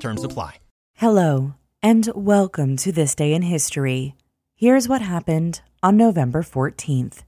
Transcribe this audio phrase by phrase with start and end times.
[0.00, 0.58] Terms apply.
[0.94, 4.14] Hello, and welcome to This Day in History.
[4.54, 7.22] Here's what happened on November 14th.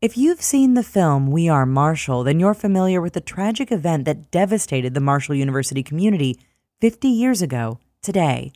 [0.00, 4.04] If you've seen the film We Are Marshall, then you're familiar with the tragic event
[4.04, 6.38] that devastated the Marshall University community
[6.80, 8.52] 50 years ago today.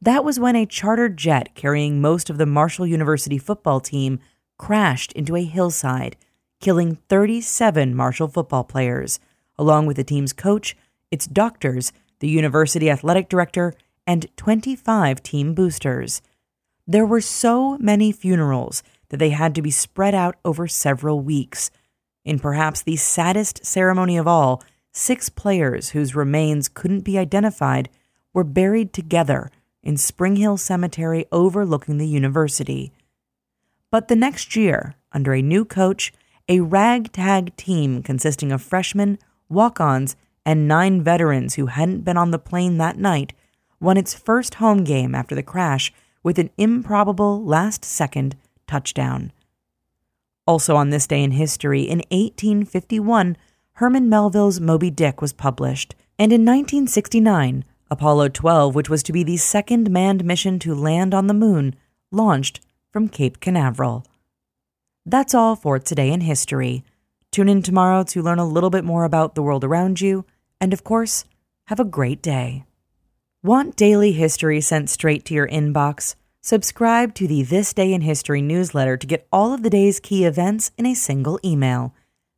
[0.00, 4.20] That was when a chartered jet carrying most of the Marshall University football team
[4.56, 6.16] crashed into a hillside,
[6.60, 9.18] killing 37 Marshall football players,
[9.58, 10.76] along with the team's coach,
[11.10, 11.92] its doctors,
[12.22, 13.74] the university athletic director,
[14.06, 16.22] and 25 team boosters.
[16.86, 21.72] There were so many funerals that they had to be spread out over several weeks.
[22.24, 24.62] In perhaps the saddest ceremony of all,
[24.92, 27.88] six players whose remains couldn't be identified
[28.32, 29.50] were buried together
[29.82, 32.92] in Spring Hill Cemetery overlooking the university.
[33.90, 36.12] But the next year, under a new coach,
[36.48, 42.30] a ragtag team consisting of freshmen, walk ons, and nine veterans who hadn't been on
[42.30, 43.32] the plane that night
[43.80, 49.32] won its first home game after the crash with an improbable last second touchdown.
[50.46, 53.36] Also, on this day in history, in 1851,
[53.74, 59.22] Herman Melville's Moby Dick was published, and in 1969, Apollo 12, which was to be
[59.22, 61.74] the second manned mission to land on the moon,
[62.10, 64.04] launched from Cape Canaveral.
[65.04, 66.84] That's all for today in history.
[67.32, 70.26] Tune in tomorrow to learn a little bit more about the world around you,
[70.60, 71.24] and of course,
[71.68, 72.64] have a great day.
[73.42, 76.14] Want daily history sent straight to your inbox?
[76.42, 80.26] Subscribe to the This Day in History newsletter to get all of the day's key
[80.26, 81.94] events in a single email.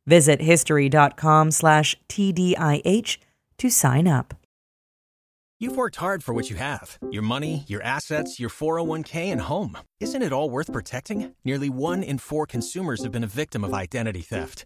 [0.07, 3.17] Visit history.com slash TDIH
[3.57, 4.33] to sign up.
[5.57, 9.77] You've worked hard for what you have your money, your assets, your 401k, and home.
[9.99, 11.33] Isn't it all worth protecting?
[11.43, 14.65] Nearly one in four consumers have been a victim of identity theft.